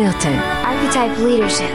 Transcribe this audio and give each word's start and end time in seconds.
Birte. 0.00 0.30
Archetype 0.64 1.28
Leadership. 1.28 1.68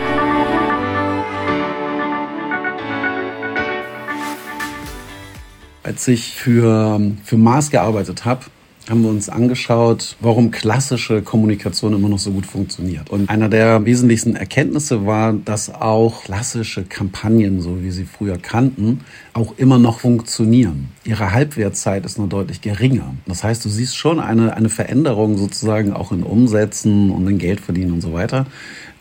Als 5.84 6.08
ich 6.08 6.34
für, 6.34 7.00
für 7.24 7.38
Mars 7.38 7.70
gearbeitet 7.70 8.26
habe, 8.26 8.46
haben 8.90 9.02
wir 9.02 9.10
uns 9.10 9.30
angeschaut, 9.30 10.16
warum 10.20 10.52
klassische 10.52 11.22
Kommunikation 11.22 11.94
immer 11.94 12.10
noch 12.10 12.20
so 12.20 12.32
gut 12.32 12.46
funktioniert. 12.46 13.10
Und 13.10 13.30
einer 13.30 13.50
der 13.50 13.84
wesentlichsten 13.86 14.36
Erkenntnisse 14.36 15.06
war, 15.06 15.34
dass 15.34 15.74
auch 15.74 16.24
klassische 16.24 16.84
Kampagnen, 16.84 17.62
so 17.62 17.82
wie 17.82 17.92
sie 17.92 18.06
früher 18.06 18.38
kannten, 18.38 19.02
auch 19.34 19.58
immer 19.58 19.80
noch 19.80 20.00
funktionieren. 20.00 20.90
Ihre 21.04 21.32
Halbwertzeit 21.32 22.06
ist 22.06 22.18
nur 22.18 22.28
deutlich 22.28 22.62
geringer. 22.62 23.16
Das 23.26 23.44
heißt, 23.44 23.66
du 23.66 23.70
siehst 23.70 23.98
schon 23.98 24.20
eine, 24.20 24.56
eine 24.56 24.70
Veränderung 24.70 25.38
sozusagen 25.38 25.92
auch 25.92 26.12
in 26.12 26.24
Umsätzen 26.24 27.10
und 27.10 27.28
in 27.28 27.38
Geldverdienen 27.38 27.94
und 27.94 28.02
so 28.02 28.14
weiter. 28.14 28.46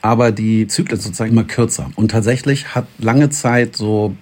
Aber 0.00 0.32
die 0.32 0.66
Zyklen 0.66 1.00
sozusagen 1.00 1.32
immer 1.32 1.44
kürzer. 1.44 1.90
Und 1.94 2.10
tatsächlich 2.10 2.74
hat 2.74 2.86
lange 2.98 3.30
Zeit 3.30 3.76
so 3.76 4.14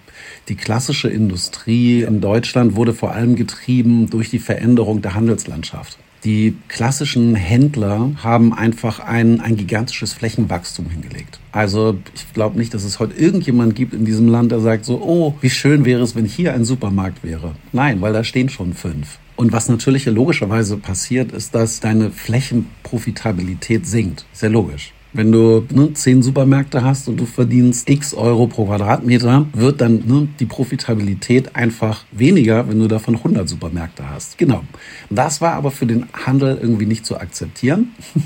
die 0.48 0.56
klassische 0.56 1.08
Industrie 1.08 2.02
in 2.02 2.20
Deutschland 2.20 2.76
wurde 2.76 2.94
vor 2.94 3.12
allem 3.12 3.36
getrieben 3.36 4.10
durch 4.10 4.30
die 4.30 4.38
Veränderung 4.38 5.02
der 5.02 5.14
Handelslandschaft. 5.14 5.98
Die 6.24 6.56
klassischen 6.68 7.34
Händler 7.34 8.12
haben 8.22 8.54
einfach 8.54 9.00
ein, 9.00 9.40
ein 9.40 9.56
gigantisches 9.56 10.12
Flächenwachstum 10.12 10.88
hingelegt. 10.88 11.40
Also 11.50 11.98
ich 12.14 12.32
glaube 12.32 12.58
nicht, 12.58 12.74
dass 12.74 12.84
es 12.84 13.00
heute 13.00 13.18
irgendjemand 13.18 13.74
gibt 13.74 13.92
in 13.92 14.04
diesem 14.04 14.28
Land, 14.28 14.52
der 14.52 14.60
sagt 14.60 14.84
so, 14.84 15.02
oh, 15.02 15.34
wie 15.40 15.50
schön 15.50 15.84
wäre 15.84 16.02
es, 16.02 16.14
wenn 16.14 16.24
hier 16.24 16.54
ein 16.54 16.64
Supermarkt 16.64 17.24
wäre. 17.24 17.56
Nein, 17.72 18.00
weil 18.00 18.12
da 18.12 18.22
stehen 18.22 18.48
schon 18.48 18.72
fünf. 18.72 19.18
Und 19.34 19.50
was 19.50 19.68
natürlich 19.68 20.04
logischerweise 20.06 20.76
passiert, 20.76 21.32
ist, 21.32 21.56
dass 21.56 21.80
deine 21.80 22.10
Flächenprofitabilität 22.10 23.86
sinkt. 23.86 24.24
Sehr 24.32 24.50
logisch. 24.50 24.92
Wenn 25.14 25.30
du 25.30 25.66
ne, 25.70 25.92
zehn 25.92 26.22
Supermärkte 26.22 26.82
hast 26.82 27.06
und 27.06 27.18
du 27.18 27.26
verdienst 27.26 27.88
x 27.88 28.14
Euro 28.14 28.46
pro 28.46 28.64
Quadratmeter, 28.64 29.46
wird 29.52 29.80
dann 29.82 30.02
ne, 30.06 30.28
die 30.40 30.46
Profitabilität 30.46 31.54
einfach 31.54 32.04
weniger, 32.12 32.66
wenn 32.68 32.78
du 32.78 32.88
davon 32.88 33.16
100 33.16 33.46
Supermärkte 33.46 34.08
hast. 34.08 34.38
Genau. 34.38 34.64
Das 35.10 35.42
war 35.42 35.52
aber 35.52 35.70
für 35.70 35.84
den 35.84 36.06
Handel 36.14 36.58
irgendwie 36.60 36.86
nicht 36.86 37.04
zu 37.04 37.18
akzeptieren. 37.18 37.90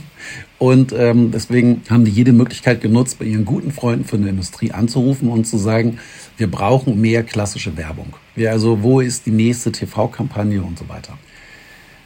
Und 0.59 0.95
ähm, 0.97 1.33
deswegen 1.33 1.83
haben 1.91 2.05
die 2.05 2.11
jede 2.11 2.33
Möglichkeit 2.33 2.81
genutzt, 2.81 3.19
bei 3.19 3.27
ihren 3.27 3.45
guten 3.45 3.73
Freunden 3.73 4.05
von 4.05 4.23
der 4.23 4.31
Industrie 4.31 4.73
anzurufen 4.73 5.29
und 5.29 5.47
zu 5.47 5.59
sagen, 5.59 5.99
wir 6.39 6.51
brauchen 6.51 6.99
mehr 6.99 7.23
klassische 7.25 7.77
Werbung. 7.77 8.15
Wir 8.35 8.53
also, 8.53 8.83
wo 8.83 9.01
ist 9.01 9.27
die 9.27 9.33
nächste 9.33 9.71
TV-Kampagne 9.71 10.63
und 10.63 10.79
so 10.79 10.89
weiter. 10.89 11.19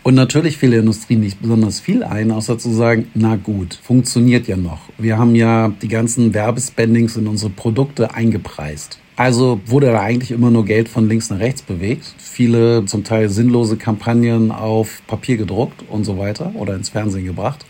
Und 0.03 0.15
natürlich 0.15 0.57
fiel 0.57 0.71
der 0.71 0.81
Industrie 0.81 1.17
nicht 1.17 1.43
besonders 1.43 1.79
viel 1.79 2.03
ein, 2.03 2.31
außer 2.31 2.59
zu 2.59 2.71
sagen, 2.73 3.09
na 3.15 3.37
gut, 3.37 3.79
funktioniert 3.83 4.49
ja 4.49 4.57
noch. 4.57 4.81
Wir 4.97 5.19
haben 5.19 5.35
ja 5.35 5.73
die 5.83 5.89
ganzen 5.89 6.33
Werbespendings 6.33 7.17
in 7.17 7.27
unsere 7.27 7.51
Produkte 7.51 8.15
eingepreist. 8.15 8.99
Also 9.17 9.61
wurde 9.67 9.89
da 9.89 10.01
eigentlich 10.01 10.31
immer 10.31 10.51
nur 10.51 10.65
Geld 10.65 10.89
von 10.89 11.07
links 11.07 11.29
nach 11.29 11.41
rechts 11.41 11.61
bewegt. 11.61 12.15
Viele 12.17 12.87
zum 12.87 13.05
Teil 13.05 13.29
sinnlose 13.29 13.77
Kampagnen 13.77 14.51
auf 14.51 15.03
Papier 15.07 15.37
gedruckt 15.37 15.85
und 15.91 16.05
so 16.05 16.17
weiter 16.17 16.53
oder 16.55 16.75
ins 16.75 16.89
Fernsehen 16.89 17.27
gebracht 17.27 17.67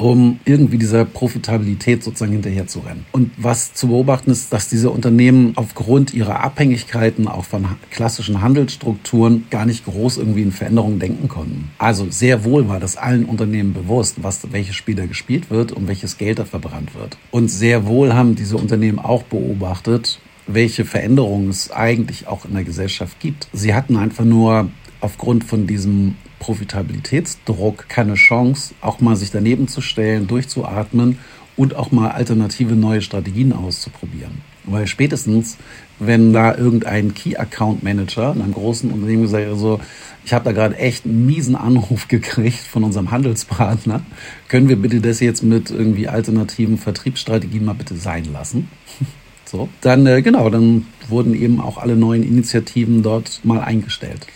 um 0.00 0.40
irgendwie 0.44 0.78
dieser 0.78 1.04
Profitabilität 1.04 2.02
sozusagen 2.02 2.32
hinterher 2.32 2.66
zu 2.66 2.80
rennen. 2.80 3.04
Und 3.12 3.30
was 3.36 3.74
zu 3.74 3.88
beobachten 3.88 4.30
ist, 4.30 4.52
dass 4.52 4.68
diese 4.68 4.90
Unternehmen 4.90 5.52
aufgrund 5.56 6.14
ihrer 6.14 6.40
Abhängigkeiten 6.40 7.28
auch 7.28 7.44
von 7.44 7.66
klassischen 7.90 8.40
Handelsstrukturen 8.40 9.46
gar 9.50 9.66
nicht 9.66 9.84
groß 9.84 10.18
irgendwie 10.18 10.42
in 10.42 10.52
Veränderungen 10.52 10.98
denken 10.98 11.28
konnten. 11.28 11.70
Also 11.78 12.10
sehr 12.10 12.44
wohl 12.44 12.68
war 12.68 12.80
das 12.80 12.96
allen 12.96 13.24
Unternehmen 13.24 13.72
bewusst, 13.72 14.22
was, 14.22 14.52
welches 14.52 14.74
Spiel 14.74 14.94
da 14.94 15.06
gespielt 15.06 15.50
wird 15.50 15.72
und 15.72 15.86
welches 15.86 16.18
Geld 16.18 16.38
da 16.38 16.44
verbrannt 16.44 16.94
wird. 16.94 17.18
Und 17.30 17.48
sehr 17.48 17.86
wohl 17.86 18.14
haben 18.14 18.34
diese 18.34 18.56
Unternehmen 18.56 18.98
auch 18.98 19.22
beobachtet, 19.24 20.20
welche 20.46 20.84
Veränderungen 20.84 21.50
es 21.50 21.70
eigentlich 21.70 22.26
auch 22.26 22.44
in 22.44 22.54
der 22.54 22.64
Gesellschaft 22.64 23.20
gibt. 23.20 23.48
Sie 23.52 23.74
hatten 23.74 23.96
einfach 23.96 24.24
nur 24.24 24.70
aufgrund 25.00 25.44
von 25.44 25.66
diesem 25.66 26.16
Profitabilitätsdruck 26.40 27.88
keine 27.88 28.14
Chance, 28.14 28.74
auch 28.80 29.00
mal 29.00 29.14
sich 29.14 29.30
daneben 29.30 29.68
zu 29.68 29.80
stellen, 29.80 30.26
durchzuatmen 30.26 31.18
und 31.56 31.76
auch 31.76 31.92
mal 31.92 32.10
alternative 32.10 32.74
neue 32.74 33.02
Strategien 33.02 33.52
auszuprobieren. 33.52 34.42
Weil 34.64 34.86
spätestens, 34.86 35.58
wenn 35.98 36.32
da 36.32 36.56
irgendein 36.56 37.14
Key 37.14 37.36
Account 37.36 37.82
Manager 37.82 38.32
in 38.34 38.42
einem 38.42 38.54
großen 38.54 38.90
Unternehmen 38.90 39.22
gesagt 39.22 39.44
hat, 39.44 39.52
also 39.52 39.80
ich 40.24 40.32
habe 40.32 40.44
da 40.44 40.52
gerade 40.52 40.76
echt 40.76 41.04
einen 41.04 41.26
miesen 41.26 41.54
Anruf 41.54 42.08
gekriegt 42.08 42.58
von 42.58 42.82
unserem 42.82 43.10
Handelspartner, 43.10 44.02
können 44.48 44.68
wir 44.68 44.76
bitte 44.76 45.00
das 45.00 45.20
jetzt 45.20 45.42
mit 45.42 45.70
irgendwie 45.70 46.08
alternativen 46.08 46.78
Vertriebsstrategien 46.78 47.64
mal 47.64 47.74
bitte 47.74 47.94
sein 47.94 48.24
lassen? 48.32 48.68
So, 49.46 49.68
dann 49.80 50.06
äh, 50.06 50.22
genau, 50.22 50.48
dann 50.48 50.86
wurden 51.08 51.34
eben 51.34 51.60
auch 51.60 51.78
alle 51.78 51.96
neuen 51.96 52.22
Initiativen 52.22 53.02
dort 53.02 53.40
mal 53.42 53.60
eingestellt. 53.60 54.28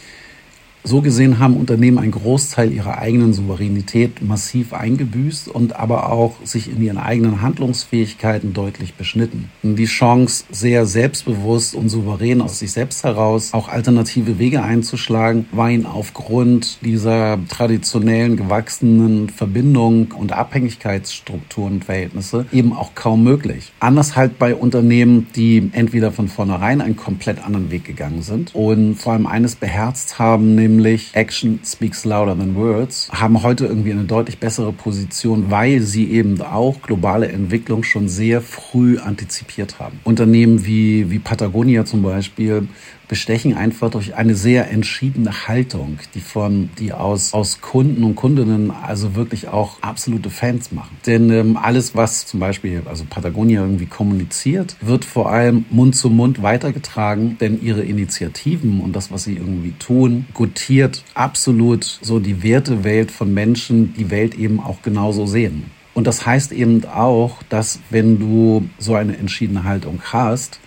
So 0.87 1.00
gesehen 1.00 1.39
haben 1.39 1.56
Unternehmen 1.56 1.99
einen 1.99 2.11
Großteil 2.11 2.71
ihrer 2.71 2.99
eigenen 2.99 3.33
Souveränität 3.33 4.21
massiv 4.21 4.75
eingebüßt 4.75 5.49
und 5.49 5.77
aber 5.77 6.12
auch 6.12 6.34
sich 6.45 6.71
in 6.71 6.83
ihren 6.83 6.99
eigenen 6.99 7.41
Handlungsfähigkeiten 7.41 8.53
deutlich 8.53 8.93
beschnitten. 8.93 9.49
Die 9.62 9.87
Chance, 9.87 10.44
sehr 10.50 10.84
selbstbewusst 10.84 11.75
und 11.75 11.89
souverän 11.89 12.43
aus 12.43 12.59
sich 12.59 12.73
selbst 12.73 13.03
heraus 13.03 13.55
auch 13.55 13.71
alternative 13.71 14.39
Wege 14.39 14.62
einzuschlagen, 14.62 15.47
war 15.53 15.71
ihnen 15.71 15.87
aufgrund 15.87 16.84
dieser 16.84 17.39
traditionellen 17.49 18.37
gewachsenen 18.37 19.31
Verbindung 19.31 20.12
und 20.12 20.33
Abhängigkeitsstrukturen 20.33 21.77
und 21.77 21.84
Verhältnisse 21.87 22.44
eben 22.53 22.75
auch 22.75 22.94
kaum 22.94 23.25
möglich. 23.25 23.73
Anders 23.81 24.17
halt 24.17 24.39
bei 24.39 24.55
Unternehmen, 24.55 25.28
die 25.34 25.71
entweder 25.73 26.12
von 26.12 26.28
vornherein 26.28 26.83
einen 26.83 26.97
komplett 26.97 27.43
anderen 27.43 27.71
Weg 27.71 27.87
gegangen 27.87 28.21
sind 28.21 28.55
und 28.55 28.97
vor 28.97 29.15
allem 29.15 29.27
eines 29.27 29.56
beherzt 29.56 30.19
haben, 30.19 30.55
nämlich 30.55 30.74
nämlich 30.77 31.11
Action 31.15 31.61
Speaks 31.65 32.05
Louder 32.05 32.37
Than 32.37 32.55
Words, 32.57 33.09
haben 33.12 33.43
heute 33.43 33.67
irgendwie 33.67 33.93
eine 33.93 34.05
deutlich 34.05 34.39
bessere 34.39 34.73
Position, 34.73 35.51
weil 35.51 35.81
sie 35.81 36.11
eben 36.11 36.41
auch 36.43 36.83
globale 36.83 37.29
Entwicklung 37.29 37.83
schon 37.83 38.09
sehr 38.09 38.41
früh 38.41 38.99
antizipiert 38.99 39.79
haben. 39.79 40.01
Unternehmen 40.05 40.67
wie, 40.67 41.11
wie 41.11 41.19
Patagonia 41.19 41.85
zum 41.85 42.03
Beispiel 42.03 42.69
bestechen 43.09 43.54
einfach 43.54 43.91
durch 43.91 44.15
eine 44.15 44.34
sehr 44.34 44.70
entschiedene 44.70 45.47
Haltung, 45.48 45.98
die 46.15 46.20
von, 46.20 46.70
die 46.78 46.92
aus, 46.92 47.32
aus 47.32 47.60
Kunden 47.60 48.04
und 48.04 48.15
Kundinnen 48.15 48.70
also 48.70 49.15
wirklich 49.15 49.48
auch 49.48 49.82
absolute 49.82 50.31
Fans 50.31 50.72
machen. 50.72 50.97
Denn 51.06 51.31
ähm, 51.31 51.56
alles, 51.56 51.94
was 51.94 52.26
zum 52.26 52.41
Beispiel, 52.41 52.82
also 52.87 53.04
Patagonia 53.09 53.62
irgendwie 53.62 53.87
kommuniziert, 53.87 54.76
wird 54.81 55.04
vor 55.04 55.31
allem 55.31 55.64
Mund 55.70 55.97
zu 55.97 56.10
Mund 56.10 56.43
weitergetragen, 56.43 57.37
denn 57.41 57.60
ihre 57.62 57.82
Initiativen 57.82 58.81
und 58.81 58.94
das, 58.97 59.10
was 59.10 59.25
sie 59.25 59.37
irgendwie 59.37 59.72
tun, 59.72 60.26
gutiert 60.34 61.04
absolut 61.14 61.84
so 61.84 62.19
die 62.19 62.43
Wertewelt 62.43 63.10
von 63.10 63.32
Menschen, 63.32 63.94
die 63.94 64.10
Welt 64.10 64.34
eben 64.37 64.60
auch 64.60 64.82
genauso 64.82 65.26
sehen. 65.26 65.64
Und 65.94 66.09
das 66.09 66.26
heißt 66.26 66.53
eben 66.53 66.84
auch, 66.87 67.43
dass 67.48 67.78
wenn 67.91 68.19
du 68.19 68.69
so 68.78 68.94
eine 68.97 69.16
entschiedene 69.16 69.62
Haltung 69.62 70.00
hast, 70.12 70.59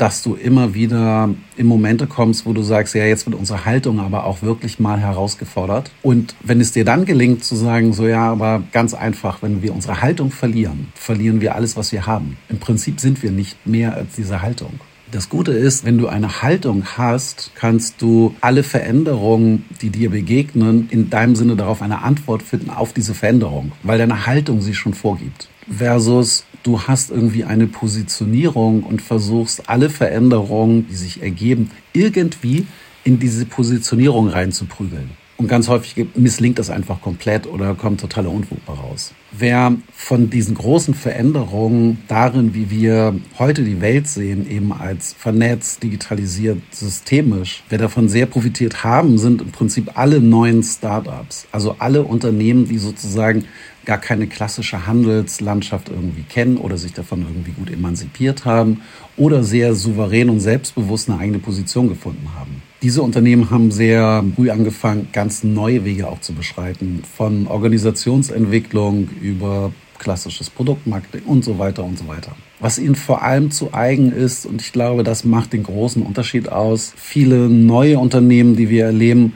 dass 0.00 0.22
du 0.22 0.34
immer 0.34 0.72
wieder 0.72 1.28
in 1.56 1.66
Momente 1.66 2.06
kommst, 2.06 2.46
wo 2.46 2.54
du 2.54 2.62
sagst, 2.62 2.94
ja, 2.94 3.04
jetzt 3.04 3.26
wird 3.26 3.36
unsere 3.36 3.66
Haltung 3.66 4.00
aber 4.00 4.24
auch 4.24 4.40
wirklich 4.40 4.80
mal 4.80 4.98
herausgefordert. 4.98 5.90
Und 6.02 6.34
wenn 6.42 6.60
es 6.60 6.72
dir 6.72 6.86
dann 6.86 7.04
gelingt 7.04 7.44
zu 7.44 7.54
sagen, 7.54 7.92
so 7.92 8.08
ja, 8.08 8.30
aber 8.30 8.62
ganz 8.72 8.94
einfach, 8.94 9.42
wenn 9.42 9.62
wir 9.62 9.74
unsere 9.74 10.00
Haltung 10.00 10.30
verlieren, 10.30 10.88
verlieren 10.94 11.42
wir 11.42 11.54
alles, 11.54 11.76
was 11.76 11.92
wir 11.92 12.06
haben. 12.06 12.38
Im 12.48 12.58
Prinzip 12.58 12.98
sind 12.98 13.22
wir 13.22 13.30
nicht 13.30 13.66
mehr 13.66 13.94
als 13.94 14.14
diese 14.16 14.40
Haltung. 14.40 14.80
Das 15.12 15.28
Gute 15.28 15.52
ist, 15.52 15.84
wenn 15.84 15.98
du 15.98 16.06
eine 16.06 16.40
Haltung 16.40 16.84
hast, 16.96 17.50
kannst 17.56 18.00
du 18.00 18.36
alle 18.40 18.62
Veränderungen, 18.62 19.64
die 19.82 19.90
dir 19.90 20.08
begegnen, 20.08 20.88
in 20.88 21.10
deinem 21.10 21.34
Sinne 21.34 21.56
darauf 21.56 21.82
eine 21.82 22.02
Antwort 22.02 22.42
finden 22.42 22.70
auf 22.70 22.92
diese 22.92 23.12
Veränderung, 23.12 23.72
weil 23.82 23.98
deine 23.98 24.26
Haltung 24.26 24.60
sie 24.62 24.74
schon 24.74 24.94
vorgibt. 24.94 25.48
Versus 25.68 26.44
du 26.62 26.82
hast 26.82 27.10
irgendwie 27.10 27.44
eine 27.44 27.66
Positionierung 27.66 28.82
und 28.82 29.02
versuchst 29.02 29.68
alle 29.68 29.90
Veränderungen, 29.90 30.86
die 30.88 30.96
sich 30.96 31.22
ergeben, 31.22 31.70
irgendwie 31.92 32.66
in 33.04 33.18
diese 33.18 33.46
Positionierung 33.46 34.28
reinzuprügeln. 34.28 35.10
Und 35.36 35.48
ganz 35.48 35.68
häufig 35.68 36.06
misslingt 36.14 36.58
das 36.58 36.68
einfach 36.68 37.00
komplett 37.00 37.46
oder 37.46 37.74
kommt 37.74 38.00
totaler 38.00 38.30
Unfug 38.30 38.58
raus. 38.68 39.12
Wer 39.32 39.76
von 39.92 40.28
diesen 40.28 40.56
großen 40.56 40.92
Veränderungen 40.94 41.98
darin, 42.08 42.52
wie 42.52 42.68
wir 42.70 43.14
heute 43.38 43.62
die 43.62 43.80
Welt 43.80 44.08
sehen, 44.08 44.50
eben 44.50 44.72
als 44.72 45.12
vernetzt, 45.12 45.82
digitalisiert, 45.84 46.58
systemisch, 46.72 47.62
wer 47.68 47.78
davon 47.78 48.08
sehr 48.08 48.26
profitiert 48.26 48.82
haben, 48.82 49.18
sind 49.18 49.40
im 49.40 49.52
Prinzip 49.52 49.96
alle 49.96 50.20
neuen 50.20 50.64
Startups. 50.64 51.46
Also 51.52 51.76
alle 51.78 52.02
Unternehmen, 52.02 52.66
die 52.66 52.78
sozusagen 52.78 53.44
gar 53.84 53.98
keine 53.98 54.26
klassische 54.26 54.86
Handelslandschaft 54.86 55.88
irgendwie 55.88 56.22
kennen 56.22 56.58
oder 56.58 56.76
sich 56.76 56.92
davon 56.92 57.22
irgendwie 57.22 57.52
gut 57.52 57.70
emanzipiert 57.70 58.44
haben 58.44 58.82
oder 59.16 59.42
sehr 59.42 59.74
souverän 59.74 60.28
und 60.28 60.40
selbstbewusst 60.40 61.08
eine 61.08 61.18
eigene 61.18 61.38
Position 61.38 61.88
gefunden 61.88 62.28
haben. 62.38 62.62
Diese 62.82 63.02
Unternehmen 63.02 63.50
haben 63.50 63.70
sehr 63.70 64.24
früh 64.36 64.50
angefangen, 64.50 65.08
ganz 65.12 65.44
neue 65.44 65.84
Wege 65.84 66.08
auch 66.08 66.20
zu 66.20 66.32
beschreiten. 66.32 67.02
Von 67.16 67.46
Organisationsentwicklung 67.46 69.08
über 69.20 69.72
klassisches 69.98 70.50
Produktmarketing 70.50 71.22
und 71.26 71.44
so 71.44 71.58
weiter 71.58 71.84
und 71.84 71.98
so 71.98 72.08
weiter. 72.08 72.34
Was 72.58 72.78
ihnen 72.78 72.94
vor 72.94 73.22
allem 73.22 73.50
zu 73.50 73.72
eigen 73.74 74.12
ist, 74.12 74.46
und 74.46 74.62
ich 74.62 74.72
glaube, 74.72 75.04
das 75.04 75.24
macht 75.24 75.52
den 75.52 75.62
großen 75.62 76.02
Unterschied 76.02 76.48
aus, 76.48 76.92
viele 76.96 77.48
neue 77.48 77.98
Unternehmen, 77.98 78.56
die 78.56 78.70
wir 78.70 78.86
erleben, 78.86 79.34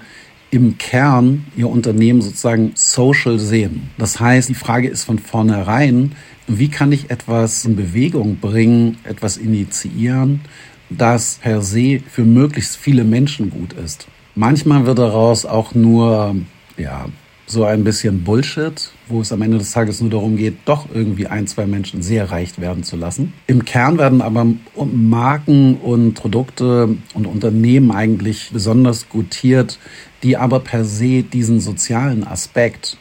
im 0.51 0.79
Kern 0.79 1.45
ihr 1.57 1.69
Unternehmen 1.69 2.23
sozusagen 2.23 2.73
social 2.75 3.39
sehen. 3.39 3.91
Das 3.99 4.21
heißt, 4.21 4.49
die 4.49 4.55
Frage 4.55 4.89
ist 4.89 5.05
von 5.05 5.19
vornherein, 5.19 6.13
wie 6.47 6.69
kann 6.69 6.93
ich 6.93 7.11
etwas 7.11 7.65
in 7.65 7.75
Bewegung 7.77 8.37
bringen, 8.37 8.99
etwas 9.05 9.37
initiieren, 9.37 10.43
das 10.91 11.39
per 11.43 11.63
se 11.63 12.01
für 12.09 12.25
möglichst 12.25 12.77
viele 12.77 13.05
Menschen 13.05 13.51
gut 13.51 13.73
ist. 13.73 14.07
Manchmal 14.35 14.87
wird 14.87 14.99
daraus 14.99 15.45
auch 15.45 15.75
nur, 15.75 16.37
ja, 16.77 17.07
so 17.47 17.65
ein 17.65 17.85
bisschen 17.85 18.25
Bullshit, 18.25 18.91
wo 19.09 19.21
es 19.21 19.33
am 19.33 19.43
Ende 19.43 19.59
des 19.59 19.73
Tages 19.73 20.01
nur 20.01 20.11
darum 20.11 20.37
geht, 20.37 20.57
doch 20.65 20.87
irgendwie 20.93 21.27
ein, 21.27 21.47
zwei 21.47 21.67
Menschen 21.67 22.03
sehr 22.03 22.31
reich 22.31 22.59
werden 22.59 22.85
zu 22.85 22.97
lassen. 22.97 23.35
Im 23.47 23.65
Kern 23.65 23.99
werden 23.99 24.23
aber 24.23 24.47
Marken 24.93 25.77
und 25.77 26.15
Produkte 26.15 26.97
und 27.13 27.27
Unternehmen 27.27 27.91
eigentlich 27.91 28.51
besonders 28.53 29.09
gutiert, 29.09 29.79
die 30.23 30.37
aber 30.37 30.61
per 30.61 30.85
se 30.85 31.23
diesen 31.23 31.61
sozialen 31.61 32.27
Aspekt 32.27 32.97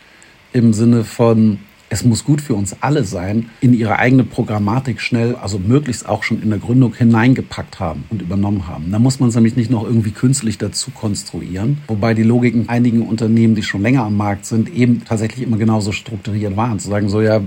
im 0.51 0.73
Sinne 0.73 1.03
von 1.03 1.59
es 1.93 2.03
muss 2.03 2.23
gut 2.23 2.41
für 2.41 2.55
uns 2.55 2.75
alle 2.81 3.03
sein, 3.03 3.51
in 3.61 3.71
ihre 3.75 3.99
eigene 3.99 4.23
Programmatik 4.23 4.99
schnell, 4.99 5.35
also 5.35 5.59
möglichst 5.59 6.09
auch 6.09 6.23
schon 6.23 6.41
in 6.41 6.49
der 6.49 6.57
Gründung 6.57 6.95
hineingepackt 6.95 7.79
haben 7.79 8.05
und 8.09 8.23
übernommen 8.23 8.67
haben. 8.67 8.91
Da 8.91 8.97
muss 8.97 9.19
man 9.19 9.29
es 9.29 9.35
nämlich 9.35 9.55
nicht 9.55 9.69
noch 9.69 9.83
irgendwie 9.83 10.09
künstlich 10.09 10.57
dazu 10.57 10.89
konstruieren, 10.89 11.77
wobei 11.87 12.15
die 12.15 12.23
Logiken 12.23 12.67
einigen 12.67 13.03
Unternehmen, 13.03 13.53
die 13.53 13.61
schon 13.61 13.83
länger 13.83 14.05
am 14.05 14.17
Markt 14.17 14.47
sind, 14.47 14.73
eben 14.73 15.05
tatsächlich 15.05 15.45
immer 15.45 15.57
genauso 15.57 15.91
strukturiert 15.91 16.57
waren. 16.57 16.79
Zu 16.79 16.89
sagen 16.89 17.09
so, 17.09 17.21
ja, 17.21 17.41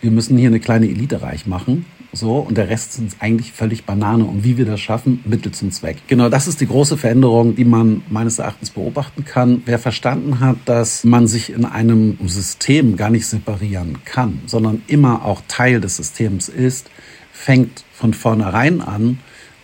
wir 0.00 0.10
müssen 0.12 0.38
hier 0.38 0.50
eine 0.50 0.60
kleine 0.60 0.86
Elite 0.88 1.20
reich 1.20 1.48
machen 1.48 1.84
so, 2.12 2.38
und 2.38 2.56
der 2.58 2.68
Rest 2.68 2.94
sind 2.94 3.14
eigentlich 3.20 3.52
völlig 3.52 3.84
Banane. 3.84 4.24
Und 4.24 4.42
wie 4.42 4.56
wir 4.58 4.64
das 4.64 4.80
schaffen, 4.80 5.20
Mittel 5.24 5.52
zum 5.52 5.70
Zweck. 5.70 5.98
Genau, 6.08 6.28
das 6.28 6.48
ist 6.48 6.60
die 6.60 6.66
große 6.66 6.96
Veränderung, 6.96 7.54
die 7.54 7.64
man 7.64 8.02
meines 8.08 8.38
Erachtens 8.38 8.70
beobachten 8.70 9.24
kann. 9.24 9.62
Wer 9.64 9.78
verstanden 9.78 10.40
hat, 10.40 10.56
dass 10.64 11.04
man 11.04 11.28
sich 11.28 11.52
in 11.52 11.64
einem 11.64 12.18
System 12.26 12.96
gar 12.96 13.10
nicht 13.10 13.26
separieren 13.26 13.98
kann, 14.04 14.40
sondern 14.46 14.82
immer 14.88 15.24
auch 15.24 15.42
Teil 15.46 15.80
des 15.80 15.96
Systems 15.96 16.48
ist, 16.48 16.90
fängt 17.32 17.84
von 17.92 18.12
vornherein 18.12 18.80
an, 18.80 19.18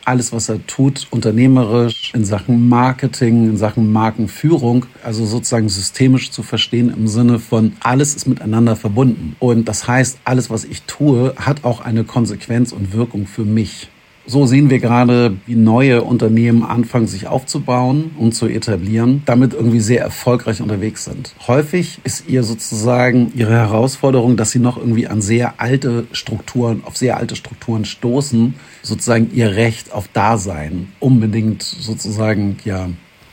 alles, 0.06 0.32
was 0.32 0.48
er 0.48 0.64
tut, 0.66 1.08
unternehmerisch, 1.10 2.12
in 2.14 2.24
Sachen 2.24 2.68
Marketing, 2.68 3.50
in 3.50 3.56
Sachen 3.56 3.92
Markenführung, 3.92 4.86
also 5.02 5.26
sozusagen 5.26 5.68
systemisch 5.68 6.30
zu 6.30 6.42
verstehen 6.42 6.92
im 6.96 7.08
Sinne 7.08 7.38
von, 7.38 7.72
alles 7.80 8.14
ist 8.14 8.26
miteinander 8.26 8.76
verbunden. 8.76 9.36
Und 9.40 9.66
das 9.66 9.88
heißt, 9.88 10.20
alles, 10.24 10.48
was 10.48 10.64
ich 10.64 10.82
tue, 10.82 11.34
hat 11.36 11.64
auch 11.64 11.80
eine 11.80 12.04
Konsequenz 12.04 12.72
und 12.72 12.92
Wirkung 12.92 13.26
für 13.26 13.44
mich. 13.44 13.88
So 14.28 14.44
sehen 14.44 14.70
wir 14.70 14.80
gerade, 14.80 15.36
wie 15.46 15.54
neue 15.54 16.02
Unternehmen 16.02 16.64
anfangen, 16.64 17.06
sich 17.06 17.28
aufzubauen 17.28 18.10
und 18.18 18.34
zu 18.34 18.48
etablieren, 18.48 19.22
damit 19.24 19.54
irgendwie 19.54 19.78
sehr 19.78 20.00
erfolgreich 20.00 20.60
unterwegs 20.60 21.04
sind. 21.04 21.32
Häufig 21.46 22.00
ist 22.02 22.28
ihr 22.28 22.42
sozusagen 22.42 23.32
ihre 23.36 23.52
Herausforderung, 23.52 24.36
dass 24.36 24.50
sie 24.50 24.58
noch 24.58 24.78
irgendwie 24.78 25.06
an 25.06 25.22
sehr 25.22 25.60
alte 25.60 26.06
Strukturen, 26.10 26.82
auf 26.84 26.96
sehr 26.96 27.18
alte 27.18 27.36
Strukturen 27.36 27.84
stoßen, 27.84 28.54
sozusagen 28.82 29.30
ihr 29.32 29.54
Recht 29.54 29.92
auf 29.92 30.08
Dasein 30.08 30.88
unbedingt 30.98 31.62
sozusagen, 31.62 32.56
ja, 32.64 32.88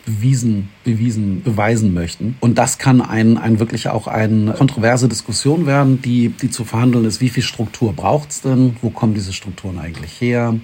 bewiesen, 0.06 0.69
bewiesen, 0.84 1.44
beweisen 1.44 1.94
möchten. 1.94 2.36
Und 2.40 2.57
das 2.57 2.78
kann 2.78 3.01
ein, 3.01 3.38
ein 3.38 3.60
wirklich 3.60 3.88
auch 3.88 4.07
eine 4.07 4.54
kontroverse 4.54 5.07
Diskussion 5.07 5.66
werden, 5.66 6.01
die, 6.01 6.30
die 6.30 6.50
zu 6.50 6.66
verhandeln 6.66 7.06
ist. 7.06 7.22
Wie 7.22 7.30
viel 7.30 7.44
Struktur 7.44 7.94
braucht's 7.94 8.42
denn? 8.42 8.75
Wo 8.81 8.90
kommen 8.90 9.13
diese 9.13 9.34
Strukturen 9.34 9.80
eigentlich 9.80 10.19
her? 10.19 10.56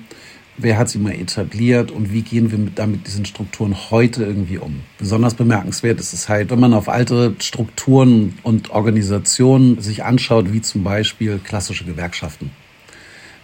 Wer 0.62 0.78
hat 0.78 0.90
sie 0.90 1.00
mal 1.00 1.14
etabliert 1.14 1.92
und 1.92 2.12
wie 2.14 2.22
gehen 2.22 2.52
wir 2.52 2.58
mit, 2.58 2.78
damit 2.78 3.08
diesen 3.08 3.26
Strukturen 3.26 3.76
heute 3.90 4.24
irgendwie 4.24 4.58
um. 4.58 4.82
Besonders 4.98 5.34
bemerkenswert 5.34 6.00
ist 6.00 6.14
es 6.14 6.30
halt, 6.30 6.50
wenn 6.50 6.60
man 6.60 6.74
auf 6.74 6.90
alte 6.90 7.36
Strukturen 7.40 8.38
und 8.44 8.72
Organisationen 8.72 9.82
sich 9.82 10.04
anschaut, 10.04 10.52
wie 10.52 10.62
zum 10.62 10.84
Beispiel 10.84 11.40
klassische 11.44 11.86
Gewerkschaften. 11.86 12.52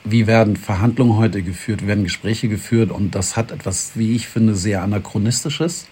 Wie 0.03 0.27
werden 0.27 0.55
Verhandlungen 0.55 1.17
heute 1.17 1.41
geführt, 1.41 1.81
wie 1.81 1.87
werden 1.87 2.03
Gespräche 2.03 2.47
geführt 2.47 2.91
und 2.91 3.15
das 3.15 3.35
hat 3.35 3.51
etwas, 3.51 3.91
wie 3.95 4.15
ich 4.15 4.27
finde, 4.27 4.53
sehr 4.55 4.83
anachronistisches 4.83 5.87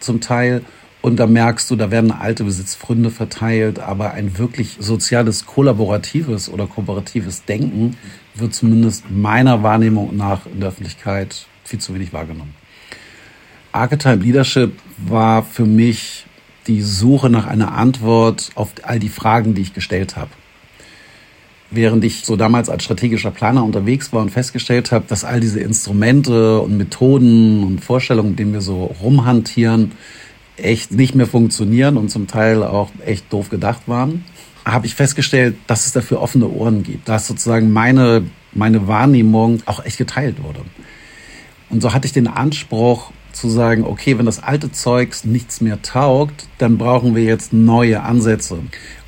zum 0.00 0.20
Teil 0.20 0.62
und 1.02 1.18
da 1.18 1.26
merkst 1.26 1.68
du, 1.68 1.76
da 1.76 1.90
werden 1.90 2.12
alte 2.12 2.44
Besitzpfründe 2.44 3.10
verteilt, 3.10 3.80
aber 3.80 4.12
ein 4.12 4.38
wirklich 4.38 4.76
soziales, 4.78 5.46
kollaboratives 5.46 6.48
oder 6.48 6.66
kooperatives 6.68 7.44
Denken 7.44 7.96
wird 8.36 8.54
zumindest 8.54 9.10
meiner 9.10 9.64
Wahrnehmung 9.64 10.16
nach 10.16 10.46
in 10.46 10.60
der 10.60 10.68
Öffentlichkeit 10.68 11.46
viel 11.64 11.80
zu 11.80 11.92
wenig 11.94 12.12
wahrgenommen. 12.12 12.54
Archetype 13.72 14.22
Leadership 14.22 14.78
war 14.96 15.42
für 15.42 15.64
mich 15.64 16.24
die 16.68 16.82
Suche 16.82 17.28
nach 17.30 17.46
einer 17.46 17.72
Antwort 17.72 18.50
auf 18.54 18.72
all 18.82 19.00
die 19.00 19.08
Fragen, 19.08 19.54
die 19.54 19.62
ich 19.62 19.74
gestellt 19.74 20.14
habe. 20.14 20.30
Während 21.72 22.04
ich 22.04 22.24
so 22.24 22.36
damals 22.36 22.68
als 22.68 22.84
strategischer 22.84 23.30
Planer 23.32 23.64
unterwegs 23.64 24.12
war 24.12 24.20
und 24.20 24.30
festgestellt 24.30 24.92
habe, 24.92 25.06
dass 25.08 25.24
all 25.24 25.40
diese 25.40 25.58
Instrumente 25.58 26.60
und 26.60 26.76
Methoden 26.76 27.64
und 27.64 27.82
Vorstellungen, 27.82 28.30
mit 28.30 28.38
denen 28.38 28.52
wir 28.52 28.60
so 28.60 28.84
rumhantieren, 29.02 29.92
echt 30.62 30.92
nicht 30.92 31.14
mehr 31.14 31.26
funktionieren 31.26 31.96
und 31.96 32.10
zum 32.10 32.26
Teil 32.26 32.62
auch 32.62 32.90
echt 33.04 33.32
doof 33.32 33.50
gedacht 33.50 33.82
waren, 33.86 34.24
habe 34.64 34.86
ich 34.86 34.94
festgestellt, 34.94 35.56
dass 35.66 35.86
es 35.86 35.92
dafür 35.92 36.20
offene 36.20 36.48
Ohren 36.48 36.82
gibt, 36.82 37.08
dass 37.08 37.26
sozusagen 37.26 37.72
meine, 37.72 38.24
meine 38.52 38.86
Wahrnehmung 38.86 39.62
auch 39.66 39.84
echt 39.84 39.98
geteilt 39.98 40.42
wurde. 40.42 40.60
Und 41.70 41.80
so 41.82 41.92
hatte 41.92 42.06
ich 42.06 42.12
den 42.12 42.28
Anspruch 42.28 43.12
zu 43.32 43.48
sagen, 43.48 43.84
okay, 43.84 44.18
wenn 44.18 44.26
das 44.26 44.42
alte 44.42 44.70
Zeugs 44.70 45.24
nichts 45.24 45.60
mehr 45.60 45.80
taugt, 45.82 46.46
dann 46.58 46.76
brauchen 46.78 47.14
wir 47.14 47.24
jetzt 47.24 47.52
neue 47.52 48.02
Ansätze. 48.02 48.58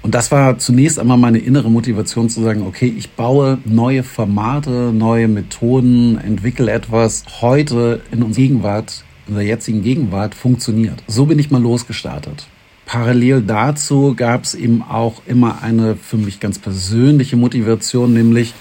Und 0.03 0.15
das 0.15 0.31
war 0.31 0.59
zunächst 0.59 0.99
einmal 0.99 1.19
meine 1.19 1.39
innere 1.39 1.71
Motivation 1.71 2.29
zu 2.29 2.43
sagen, 2.43 2.63
okay, 2.63 2.93
ich 2.97 3.11
baue 3.11 3.59
neue 3.65 4.03
Formate, 4.03 4.93
neue 4.93 5.29
Methoden, 5.29 6.19
entwickle 6.19 6.73
etwas 6.73 7.25
heute 7.41 8.01
in 8.11 8.23
unserer 8.23 8.43
Gegenwart 8.43 9.05
in 9.29 9.35
der 9.35 9.45
jetzigen 9.45 9.83
Gegenwart 9.83 10.35
funktioniert. 10.35 11.03
So 11.07 11.27
bin 11.27 11.39
ich 11.39 11.51
mal 11.51 11.63
losgestartet. 11.63 12.47
Parallel 12.87 13.43
dazu 13.43 14.15
gab 14.15 14.45
es 14.45 14.55
eben 14.55 14.83
auch 14.83 15.23
immer 15.27 15.63
eine 15.63 15.97
für 15.97 16.19
mich 16.19 16.41
ganz 16.41 16.59
persönliche 16.59 17.37
Motivation, 17.37 18.13
nämlich 18.13 18.55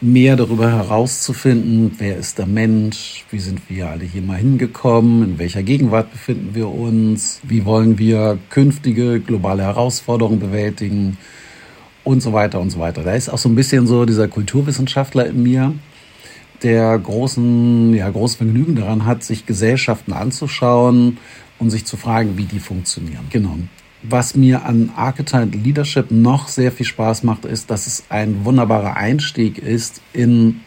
mehr 0.00 0.36
darüber 0.36 0.70
herauszufinden, 0.70 1.92
wer 1.98 2.16
ist 2.16 2.38
der 2.38 2.46
Mensch, 2.46 3.24
wie 3.30 3.38
sind 3.38 3.68
wir 3.68 3.88
alle 3.88 4.04
hier 4.04 4.22
mal 4.22 4.36
hingekommen, 4.36 5.22
in 5.22 5.38
welcher 5.38 5.62
Gegenwart 5.62 6.12
befinden 6.12 6.54
wir 6.54 6.68
uns, 6.68 7.40
wie 7.42 7.64
wollen 7.64 7.98
wir 7.98 8.38
künftige 8.50 9.20
globale 9.20 9.62
Herausforderungen 9.62 10.38
bewältigen 10.38 11.16
und 12.04 12.20
so 12.20 12.32
weiter 12.32 12.60
und 12.60 12.70
so 12.70 12.78
weiter. 12.78 13.02
Da 13.02 13.14
ist 13.14 13.30
auch 13.30 13.38
so 13.38 13.48
ein 13.48 13.54
bisschen 13.54 13.86
so 13.86 14.04
dieser 14.04 14.28
Kulturwissenschaftler 14.28 15.26
in 15.26 15.42
mir, 15.42 15.74
der 16.62 16.98
großen, 16.98 17.94
ja, 17.94 18.08
großes 18.08 18.36
Vergnügen 18.36 18.76
daran 18.76 19.04
hat, 19.04 19.22
sich 19.22 19.46
Gesellschaften 19.46 20.12
anzuschauen 20.12 21.18
und 21.58 21.70
sich 21.70 21.84
zu 21.84 21.96
fragen, 21.96 22.36
wie 22.36 22.44
die 22.44 22.60
funktionieren. 22.60 23.26
Genau. 23.30 23.58
Was 24.02 24.36
mir 24.36 24.64
an 24.64 24.90
Archetype 24.94 25.56
Leadership 25.56 26.10
noch 26.10 26.48
sehr 26.48 26.70
viel 26.70 26.86
Spaß 26.86 27.22
macht, 27.22 27.44
ist, 27.44 27.70
dass 27.70 27.86
es 27.86 28.04
ein 28.08 28.44
wunderbarer 28.44 28.96
Einstieg 28.96 29.58
ist 29.58 30.00
in 30.12 30.60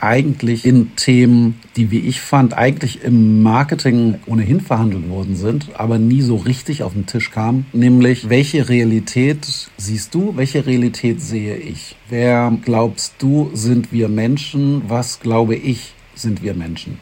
eigentlich 0.00 0.64
in 0.64 0.96
Themen, 0.96 1.60
die, 1.76 1.90
wie 1.90 2.00
ich 2.00 2.20
fand, 2.20 2.54
eigentlich 2.54 3.04
im 3.04 3.42
Marketing 3.42 4.18
ohnehin 4.26 4.60
verhandelt 4.60 5.08
worden 5.10 5.36
sind, 5.36 5.68
aber 5.74 5.98
nie 5.98 6.22
so 6.22 6.36
richtig 6.36 6.82
auf 6.82 6.94
den 6.94 7.06
Tisch 7.06 7.30
kamen. 7.30 7.66
Nämlich, 7.72 8.30
welche 8.30 8.68
Realität 8.68 9.46
siehst 9.76 10.14
du, 10.14 10.36
welche 10.36 10.66
Realität 10.66 11.20
sehe 11.20 11.56
ich? 11.56 11.96
Wer 12.08 12.56
glaubst 12.64 13.14
du, 13.18 13.50
sind 13.52 13.92
wir 13.92 14.08
Menschen? 14.08 14.82
Was 14.88 15.20
glaube 15.20 15.54
ich, 15.54 15.92
sind 16.14 16.42
wir 16.42 16.54
Menschen? 16.54 16.98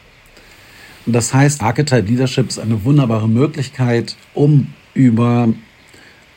Und 1.07 1.13
das 1.13 1.33
heißt, 1.33 1.63
Archetype 1.63 2.07
Leadership 2.07 2.49
ist 2.49 2.59
eine 2.59 2.85
wunderbare 2.85 3.29
Möglichkeit, 3.29 4.17
um 4.35 4.67
über 4.95 5.49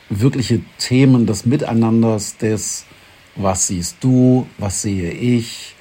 wirkliche 0.08 0.60
Themen 0.78 1.26
des 1.26 1.44
Miteinanders, 1.44 2.36
des 2.36 2.86
was 3.34 3.66
siehst 3.66 3.96
du, 4.00 4.46
was 4.58 4.82
sehe 4.82 5.10
ich, 5.10 5.74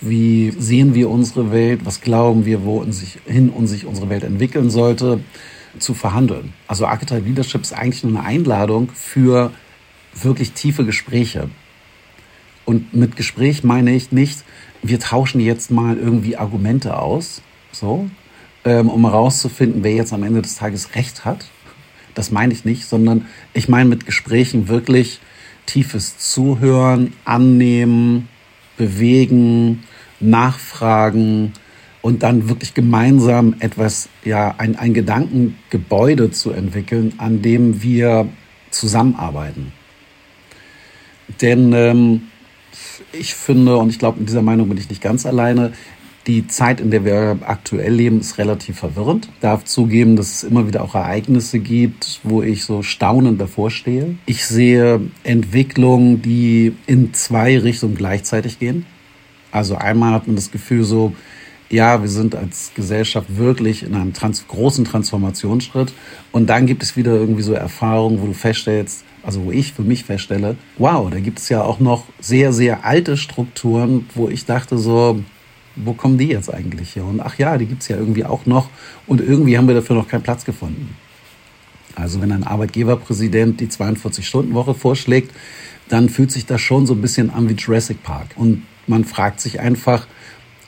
wie 0.00 0.52
sehen 0.58 0.94
wir 0.94 1.10
unsere 1.10 1.52
Welt? 1.52 1.80
Was 1.84 2.00
glauben 2.00 2.44
wir, 2.44 2.64
wo 2.64 2.84
sich 2.90 3.18
hin 3.26 3.48
und 3.50 3.66
sich 3.66 3.86
unsere 3.86 4.08
Welt 4.08 4.24
entwickeln 4.24 4.70
sollte? 4.70 5.20
Zu 5.78 5.92
verhandeln. 5.92 6.54
Also 6.66 6.86
Archetype 6.86 7.26
Leadership 7.26 7.60
ist 7.60 7.74
eigentlich 7.74 8.02
nur 8.02 8.18
eine 8.18 8.26
Einladung 8.26 8.90
für 8.94 9.52
wirklich 10.14 10.52
tiefe 10.52 10.86
Gespräche. 10.86 11.50
Und 12.64 12.94
mit 12.94 13.16
Gespräch 13.16 13.62
meine 13.62 13.94
ich 13.94 14.10
nicht, 14.10 14.42
wir 14.82 14.98
tauschen 14.98 15.40
jetzt 15.40 15.70
mal 15.70 15.96
irgendwie 15.98 16.36
Argumente 16.36 16.98
aus, 16.98 17.42
so, 17.72 18.08
ähm, 18.64 18.88
um 18.88 19.04
herauszufinden, 19.04 19.84
wer 19.84 19.92
jetzt 19.92 20.12
am 20.12 20.22
Ende 20.22 20.42
des 20.42 20.56
Tages 20.56 20.94
Recht 20.94 21.24
hat. 21.24 21.46
Das 22.14 22.30
meine 22.30 22.52
ich 22.52 22.64
nicht, 22.64 22.86
sondern 22.86 23.26
ich 23.52 23.68
meine 23.68 23.88
mit 23.88 24.06
Gesprächen 24.06 24.68
wirklich 24.68 25.20
tiefes 25.66 26.18
Zuhören, 26.18 27.12
Annehmen, 27.24 28.28
Bewegen, 28.76 29.84
Nachfragen 30.20 31.52
und 32.02 32.22
dann 32.22 32.48
wirklich 32.48 32.74
gemeinsam 32.74 33.56
etwas, 33.58 34.08
ja, 34.24 34.54
ein, 34.58 34.76
ein 34.76 34.94
Gedankengebäude 34.94 36.30
zu 36.30 36.52
entwickeln, 36.52 37.14
an 37.18 37.42
dem 37.42 37.82
wir 37.82 38.28
zusammenarbeiten. 38.70 39.72
Denn 41.40 41.72
ähm, 41.72 42.22
ich 43.12 43.34
finde, 43.34 43.76
und 43.76 43.90
ich 43.90 43.98
glaube, 43.98 44.20
in 44.20 44.26
dieser 44.26 44.42
Meinung 44.42 44.68
bin 44.68 44.78
ich 44.78 44.88
nicht 44.88 45.02
ganz 45.02 45.26
alleine, 45.26 45.72
die 46.26 46.48
Zeit, 46.48 46.80
in 46.80 46.90
der 46.90 47.04
wir 47.04 47.38
aktuell 47.46 47.92
leben, 47.92 48.20
ist 48.20 48.38
relativ 48.38 48.78
verwirrend. 48.78 49.28
Ich 49.34 49.40
darf 49.40 49.64
zugeben, 49.64 50.16
dass 50.16 50.34
es 50.34 50.44
immer 50.44 50.66
wieder 50.66 50.82
auch 50.82 50.94
Ereignisse 50.94 51.60
gibt, 51.60 52.20
wo 52.24 52.42
ich 52.42 52.64
so 52.64 52.82
staunend 52.82 53.40
davor 53.40 53.70
stehe. 53.70 54.16
Ich 54.26 54.44
sehe 54.44 55.00
Entwicklungen, 55.22 56.22
die 56.22 56.74
in 56.86 57.14
zwei 57.14 57.58
Richtungen 57.58 57.94
gleichzeitig 57.94 58.58
gehen. 58.58 58.86
Also 59.52 59.76
einmal 59.76 60.12
hat 60.12 60.26
man 60.26 60.36
das 60.36 60.50
Gefühl 60.50 60.82
so, 60.82 61.14
ja, 61.70 62.00
wir 62.02 62.08
sind 62.08 62.34
als 62.34 62.72
Gesellschaft 62.74 63.36
wirklich 63.36 63.82
in 63.82 63.94
einem 63.94 64.12
trans 64.12 64.46
großen 64.46 64.84
Transformationsschritt. 64.84 65.92
Und 66.32 66.48
dann 66.48 66.66
gibt 66.66 66.82
es 66.82 66.96
wieder 66.96 67.12
irgendwie 67.12 67.42
so 67.42 67.52
Erfahrungen, 67.52 68.20
wo 68.20 68.26
du 68.26 68.34
feststellst, 68.34 69.04
also 69.22 69.44
wo 69.44 69.52
ich 69.52 69.72
für 69.72 69.82
mich 69.82 70.04
feststelle, 70.04 70.56
wow, 70.78 71.08
da 71.10 71.18
gibt 71.20 71.38
es 71.38 71.48
ja 71.48 71.62
auch 71.62 71.80
noch 71.80 72.04
sehr, 72.20 72.52
sehr 72.52 72.84
alte 72.84 73.16
Strukturen, 73.16 74.06
wo 74.14 74.28
ich 74.28 74.44
dachte 74.44 74.78
so, 74.78 75.20
wo 75.76 75.92
kommen 75.92 76.18
die 76.18 76.28
jetzt 76.28 76.52
eigentlich 76.52 76.96
her? 76.96 77.04
Und 77.04 77.20
ach 77.20 77.38
ja, 77.38 77.56
die 77.58 77.66
gibt 77.66 77.82
es 77.82 77.88
ja 77.88 77.96
irgendwie 77.96 78.24
auch 78.24 78.46
noch 78.46 78.68
und 79.06 79.20
irgendwie 79.20 79.56
haben 79.56 79.68
wir 79.68 79.74
dafür 79.74 79.96
noch 79.96 80.08
keinen 80.08 80.22
Platz 80.22 80.44
gefunden. 80.44 80.96
Also 81.94 82.20
wenn 82.20 82.30
ein 82.30 82.44
Arbeitgeberpräsident 82.44 83.60
die 83.60 83.68
42-Stunden-Woche 83.68 84.74
vorschlägt, 84.74 85.32
dann 85.88 86.08
fühlt 86.08 86.30
sich 86.30 86.46
das 86.46 86.60
schon 86.60 86.86
so 86.86 86.94
ein 86.94 87.00
bisschen 87.00 87.30
an 87.30 87.48
wie 87.48 87.54
Jurassic 87.54 88.02
Park. 88.02 88.28
Und 88.36 88.62
man 88.86 89.04
fragt 89.04 89.40
sich 89.40 89.60
einfach, 89.60 90.06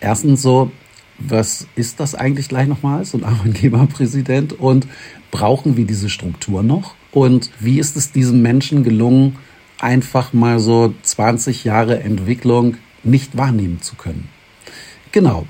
erstens 0.01 0.43
so, 0.43 0.71
was 1.19 1.67
ist 1.75 2.01
das 2.01 2.15
eigentlich 2.15 2.49
gleich 2.49 2.69
nochmal, 2.69 3.05
so 3.05 3.19
ein 3.19 3.25
Arbeitgeberpräsident? 3.25 4.55
Und 4.55 4.87
brauchen 5.31 5.77
wir 5.77 5.85
diese 5.85 6.09
Struktur 6.09 6.63
noch? 6.63 6.95
Und 7.13 7.51
wie 7.61 7.79
ist 7.79 7.97
es 7.97 8.13
diesen 8.13 8.41
Menschen 8.41 8.83
gelungen, 8.83 9.37
einfach 9.81 10.33
mal 10.33 10.59
so 10.59 10.95
20 11.03 11.65
Jahre 11.65 12.01
Entwicklung 12.01 12.77
nicht 13.05 13.37
wahrnehmen 13.37 13.83
zu 13.83 13.97
können? 13.97 14.29
Genau. 15.13 15.47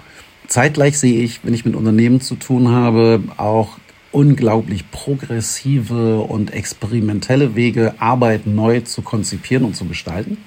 Zeitgleich 0.46 0.98
sehe 0.98 1.22
ich, 1.22 1.40
wenn 1.44 1.52
ich 1.54 1.64
mit 1.64 1.76
Unternehmen 1.76 2.20
zu 2.20 2.34
tun 2.34 2.68
habe, 2.68 3.22
auch 3.36 3.78
unglaublich 4.12 4.90
progressive 4.90 6.20
und 6.20 6.52
experimentelle 6.52 7.54
Wege, 7.54 7.94
Arbeit 7.98 8.46
neu 8.46 8.80
zu 8.80 9.02
konzipieren 9.02 9.64
und 9.64 9.76
zu 9.76 9.84
gestalten 9.84 10.38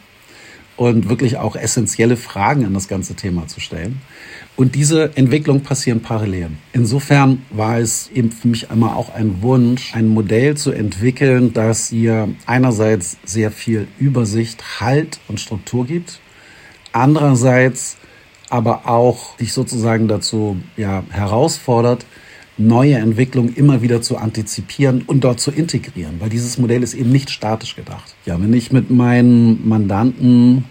und 0.78 1.10
wirklich 1.10 1.38
auch 1.38 1.56
essentielle 1.56 2.18
Fragen 2.18 2.66
an 2.66 2.74
das 2.74 2.88
ganze 2.88 3.14
Thema 3.14 3.48
zu 3.48 3.60
stellen. 3.60 4.02
Und 4.56 4.74
diese 4.74 5.16
Entwicklung 5.16 5.62
passieren 5.62 6.02
parallel. 6.02 6.50
Insofern 6.74 7.44
war 7.52 7.78
es 7.78 8.10
eben 8.14 8.32
für 8.32 8.48
mich 8.48 8.72
immer 8.72 8.96
auch 8.96 9.14
ein 9.14 9.44
Wunsch, 9.44 9.94
ein 9.94 10.08
Modell 10.08 10.58
zu 10.58 10.72
entwickeln, 10.72 11.54
das 11.54 11.90
hier 11.90 12.30
einerseits 12.48 13.18
sehr 13.24 13.52
viel 13.52 13.88
Übersicht, 14.00 14.82
Halt 14.82 15.20
und 15.28 15.40
Struktur 15.40 15.86
gibt, 15.86 16.20
andererseits 16.92 17.98
aber 18.52 18.88
auch 18.88 19.38
dich 19.38 19.54
sozusagen 19.54 20.08
dazu 20.08 20.58
ja, 20.78 21.04
herausfordert, 21.10 22.06
neue 22.58 22.96
Entwicklungen 22.96 23.56
immer 23.56 23.82
wieder 23.82 24.02
zu 24.02 24.18
antizipieren 24.18 25.04
und 25.08 25.24
dort 25.24 25.40
zu 25.40 25.52
integrieren, 25.52 26.16
weil 26.20 26.30
dieses 26.30 26.58
Modell 26.58 26.84
ist 26.84 26.94
eben 26.94 27.12
nicht 27.12 27.30
statisch 27.30 27.76
gedacht. 27.76 28.16
Ja, 28.26 28.40
wenn 28.40 28.54
ich 28.54 28.72
mit 28.72 28.92
meinen 28.92 29.68
Mandanten 29.68 30.66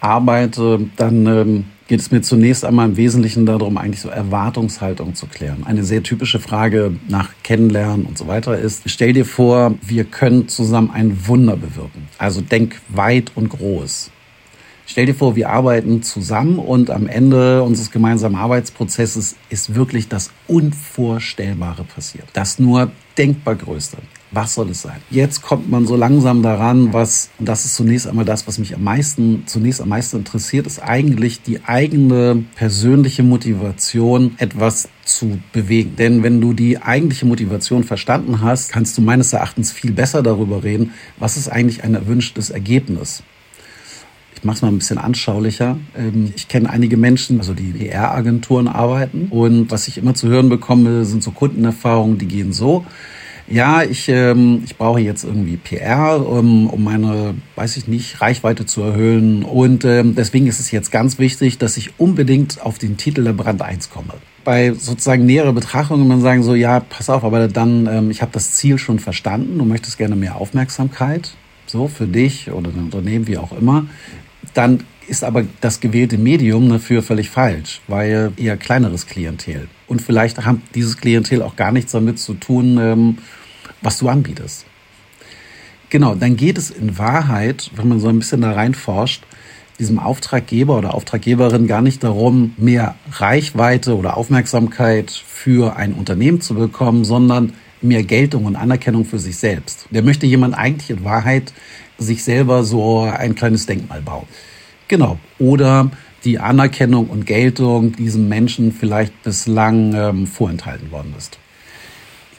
arbeite, 0.00 0.80
dann 0.96 1.26
ähm, 1.26 1.64
geht 1.88 2.00
es 2.00 2.10
mir 2.10 2.22
zunächst 2.22 2.64
einmal 2.64 2.88
im 2.88 2.96
Wesentlichen 2.96 3.46
darum, 3.46 3.76
eigentlich 3.78 4.00
so 4.00 4.08
Erwartungshaltung 4.08 5.14
zu 5.14 5.26
klären. 5.26 5.64
Eine 5.64 5.84
sehr 5.84 6.02
typische 6.02 6.40
Frage 6.40 6.96
nach 7.08 7.30
Kennenlernen 7.42 8.06
und 8.06 8.18
so 8.18 8.26
weiter 8.26 8.58
ist, 8.58 8.82
stell 8.86 9.12
dir 9.12 9.24
vor, 9.24 9.74
wir 9.82 10.04
können 10.04 10.48
zusammen 10.48 10.90
ein 10.92 11.28
Wunder 11.28 11.56
bewirken. 11.56 12.08
Also 12.18 12.40
denk 12.40 12.80
weit 12.88 13.32
und 13.34 13.50
groß. 13.50 14.10
Stell 14.88 15.06
dir 15.06 15.14
vor, 15.14 15.34
wir 15.34 15.50
arbeiten 15.50 16.04
zusammen 16.04 16.60
und 16.60 16.90
am 16.90 17.08
Ende 17.08 17.64
unseres 17.64 17.90
gemeinsamen 17.90 18.36
Arbeitsprozesses 18.36 19.34
ist 19.50 19.74
wirklich 19.74 20.08
das 20.08 20.30
Unvorstellbare 20.46 21.82
passiert. 21.82 22.28
Das 22.34 22.60
nur 22.60 22.92
denkbar 23.18 23.56
Größte. 23.56 23.96
Was 24.30 24.54
soll 24.54 24.70
es 24.70 24.82
sein? 24.82 25.00
Jetzt 25.10 25.42
kommt 25.42 25.68
man 25.70 25.86
so 25.86 25.96
langsam 25.96 26.42
daran, 26.42 26.92
was, 26.92 27.30
und 27.38 27.48
das 27.48 27.64
ist 27.64 27.74
zunächst 27.74 28.06
einmal 28.06 28.24
das, 28.24 28.46
was 28.46 28.58
mich 28.58 28.74
am 28.74 28.84
meisten, 28.84 29.42
zunächst 29.46 29.80
am 29.80 29.88
meisten 29.88 30.18
interessiert, 30.18 30.66
ist 30.66 30.80
eigentlich 30.80 31.42
die 31.42 31.64
eigene 31.64 32.44
persönliche 32.54 33.22
Motivation, 33.22 34.34
etwas 34.38 34.88
zu 35.04 35.38
bewegen. 35.52 35.96
Denn 35.96 36.22
wenn 36.22 36.40
du 36.40 36.52
die 36.52 36.78
eigentliche 36.78 37.26
Motivation 37.26 37.82
verstanden 37.82 38.40
hast, 38.40 38.72
kannst 38.72 38.96
du 38.98 39.02
meines 39.02 39.32
Erachtens 39.32 39.72
viel 39.72 39.92
besser 39.92 40.22
darüber 40.22 40.62
reden, 40.62 40.92
was 41.18 41.36
ist 41.36 41.48
eigentlich 41.48 41.82
ein 41.82 41.94
erwünschtes 41.94 42.50
Ergebnis. 42.50 43.22
Ich 44.36 44.44
mache 44.44 44.56
es 44.56 44.62
mal 44.62 44.68
ein 44.68 44.78
bisschen 44.78 44.98
anschaulicher. 44.98 45.78
Ähm, 45.96 46.32
ich 46.36 46.48
kenne 46.48 46.70
einige 46.70 46.96
Menschen, 46.96 47.38
also 47.38 47.54
die 47.54 47.72
PR-Agenturen 47.72 48.68
arbeiten. 48.68 49.28
Und 49.30 49.70
was 49.70 49.88
ich 49.88 49.98
immer 49.98 50.14
zu 50.14 50.28
hören 50.28 50.48
bekomme, 50.48 51.04
sind 51.04 51.22
so 51.22 51.30
Kundenerfahrungen, 51.30 52.18
die 52.18 52.26
gehen 52.26 52.52
so. 52.52 52.84
Ja, 53.48 53.84
ich, 53.84 54.08
ähm, 54.08 54.62
ich 54.64 54.76
brauche 54.76 55.00
jetzt 55.00 55.22
irgendwie 55.22 55.56
PR, 55.56 56.26
um, 56.26 56.68
um 56.68 56.82
meine, 56.82 57.34
weiß 57.54 57.76
ich 57.76 57.86
nicht, 57.86 58.20
Reichweite 58.20 58.66
zu 58.66 58.82
erhöhen. 58.82 59.44
Und 59.44 59.84
ähm, 59.84 60.16
deswegen 60.16 60.48
ist 60.48 60.58
es 60.58 60.72
jetzt 60.72 60.90
ganz 60.90 61.18
wichtig, 61.18 61.56
dass 61.58 61.76
ich 61.76 61.98
unbedingt 61.98 62.60
auf 62.60 62.78
den 62.78 62.96
Titel 62.96 63.22
der 63.22 63.34
Brand 63.34 63.62
1 63.62 63.88
komme. 63.88 64.14
Bei 64.44 64.72
sozusagen 64.72 65.26
näherer 65.26 65.52
Betrachtung 65.52 66.06
man 66.08 66.20
sagen 66.20 66.42
so, 66.42 66.54
ja, 66.54 66.80
pass 66.80 67.08
auf, 67.08 67.24
aber 67.24 67.46
dann, 67.46 67.86
ähm, 67.86 68.10
ich 68.10 68.20
habe 68.20 68.32
das 68.32 68.52
Ziel 68.52 68.78
schon 68.78 68.98
verstanden, 68.98 69.58
du 69.58 69.64
möchtest 69.64 69.96
gerne 69.96 70.16
mehr 70.16 70.36
Aufmerksamkeit, 70.36 71.30
so 71.66 71.86
für 71.86 72.06
dich 72.06 72.50
oder 72.50 72.70
dein 72.70 72.84
Unternehmen, 72.84 73.28
wie 73.28 73.38
auch 73.38 73.52
immer 73.52 73.86
dann 74.54 74.84
ist 75.08 75.24
aber 75.24 75.44
das 75.60 75.80
gewählte 75.80 76.18
Medium 76.18 76.68
dafür 76.68 77.02
völlig 77.02 77.30
falsch, 77.30 77.80
weil 77.86 78.32
eher 78.36 78.56
kleineres 78.56 79.06
Klientel. 79.06 79.68
Und 79.86 80.02
vielleicht 80.02 80.44
hat 80.44 80.56
dieses 80.74 80.96
Klientel 80.96 81.42
auch 81.42 81.56
gar 81.56 81.72
nichts 81.72 81.92
damit 81.92 82.18
zu 82.18 82.34
tun, 82.34 82.78
ähm, 82.80 83.18
was 83.82 83.98
du 83.98 84.08
anbietest. 84.08 84.66
Genau, 85.90 86.16
dann 86.16 86.36
geht 86.36 86.58
es 86.58 86.70
in 86.70 86.98
Wahrheit, 86.98 87.70
wenn 87.76 87.88
man 87.88 88.00
so 88.00 88.08
ein 88.08 88.18
bisschen 88.18 88.40
da 88.40 88.52
reinforscht, 88.52 89.22
diesem 89.78 89.98
Auftraggeber 89.98 90.76
oder 90.76 90.94
Auftraggeberin 90.94 91.66
gar 91.66 91.82
nicht 91.82 92.02
darum, 92.02 92.54
mehr 92.56 92.96
Reichweite 93.12 93.96
oder 93.96 94.16
Aufmerksamkeit 94.16 95.10
für 95.10 95.76
ein 95.76 95.92
Unternehmen 95.92 96.40
zu 96.40 96.54
bekommen, 96.54 97.04
sondern 97.04 97.52
mehr 97.82 98.02
Geltung 98.02 98.46
und 98.46 98.56
Anerkennung 98.56 99.04
für 99.04 99.18
sich 99.18 99.36
selbst. 99.36 99.86
Der 99.90 100.02
möchte 100.02 100.26
jemand 100.26 100.54
eigentlich 100.54 100.90
in 100.90 101.04
Wahrheit 101.04 101.52
sich 101.98 102.24
selber 102.24 102.64
so 102.64 103.00
ein 103.00 103.34
kleines 103.34 103.66
Denkmal 103.66 104.02
bauen. 104.02 104.26
Genau. 104.88 105.18
Oder 105.38 105.90
die 106.24 106.38
Anerkennung 106.38 107.08
und 107.08 107.26
Geltung 107.26 107.92
diesem 107.92 108.28
Menschen 108.28 108.72
vielleicht 108.72 109.22
bislang 109.22 109.94
ähm, 109.94 110.26
vorenthalten 110.26 110.90
worden 110.90 111.14
ist. 111.16 111.38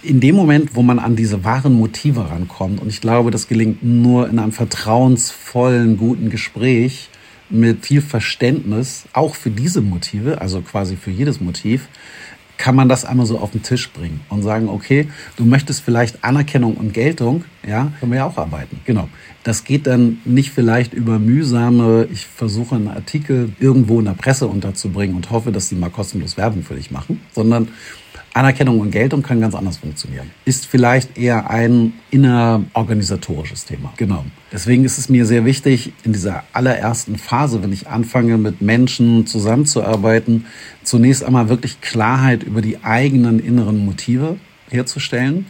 In 0.04 0.20
dem 0.20 0.36
Moment, 0.36 0.76
wo 0.76 0.84
man 0.84 1.00
an 1.00 1.16
diese 1.16 1.44
wahren 1.44 1.74
Motive 1.74 2.30
rankommt, 2.30 2.82
und 2.82 2.90
ich 2.90 3.02
glaube, 3.02 3.32
das 3.32 3.48
gelingt 3.48 3.84
nur 3.84 4.30
in 4.30 4.40
einem 4.40 4.52
vertrauensvollen, 4.52 5.98
guten 5.98 6.30
Gespräch 6.30 7.10
mit 7.50 7.86
viel 7.86 8.02
Verständnis, 8.02 9.06
auch 9.14 9.36
für 9.36 9.50
diese 9.50 9.82
Motive, 9.82 10.42
also 10.42 10.62
quasi 10.62 10.98
für 10.98 11.12
jedes 11.12 11.40
Motiv, 11.42 11.88
kann 12.58 12.76
man 12.76 12.90
das 12.90 13.06
einmal 13.06 13.26
so 13.26 13.38
auf 13.38 13.52
den 13.52 13.64
Tisch 13.64 13.90
bringen 13.92 14.22
und 14.30 14.42
sagen, 14.42 14.68
okay, 14.70 15.08
du 15.36 15.46
möchtest 15.46 15.82
vielleicht 15.82 16.24
Anerkennung 16.24 16.76
und 16.76 16.94
Geltung, 16.94 17.44
ja, 17.68 17.92
können 18.00 18.12
wir 18.12 18.20
ja 18.20 18.26
auch 18.26 18.38
arbeiten. 18.38 18.80
Genau. 18.86 19.10
Das 19.44 19.64
geht 19.64 19.88
dann 19.88 20.20
nicht 20.26 20.52
vielleicht 20.52 20.94
über 20.94 21.20
mühsame, 21.20 22.08
ich 22.12 22.26
versuche 22.26 22.76
einen 22.76 22.88
Artikel 22.88 23.54
irgendwo 23.60 24.00
in 24.00 24.06
der 24.06 24.14
Presse 24.14 24.48
unterzubringen 24.48 25.16
und 25.16 25.30
hoffe, 25.30 25.52
dass 25.52 25.70
die 25.70 25.76
mal 25.76 25.90
kostenlos 25.90 26.38
Werbung 26.38 26.64
für 26.64 26.76
dich 26.76 26.92
machen, 26.92 27.22
sondern 27.34 27.70
Anerkennung 28.38 28.80
und 28.80 28.92
Geltung 28.92 29.22
kann 29.22 29.42
ganz 29.42 29.56
anders 29.56 29.78
funktionieren. 29.78 30.32
Ist 30.46 30.66
vielleicht 30.66 31.18
eher 31.18 31.50
ein 31.50 31.94
innerorganisatorisches 32.12 33.66
Thema. 33.66 33.94
Genau. 33.98 34.26
Deswegen 34.52 34.86
ist 34.86 34.98
es 34.98 35.10
mir 35.10 35.26
sehr 35.26 35.44
wichtig, 35.46 35.94
in 36.04 36.14
dieser 36.14 36.44
allerersten 36.54 37.18
Phase, 37.18 37.62
wenn 37.64 37.74
ich 37.74 37.88
anfange, 37.88 38.38
mit 38.38 38.62
Menschen 38.62 39.26
zusammenzuarbeiten, 39.26 40.46
zunächst 40.84 41.24
einmal 41.24 41.50
wirklich 41.50 41.82
Klarheit 41.82 42.44
über 42.44 42.62
die 42.62 42.84
eigenen 42.84 43.40
inneren 43.40 43.84
Motive 43.84 44.38
herzustellen. 44.70 45.46